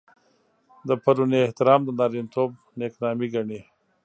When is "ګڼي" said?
3.33-3.59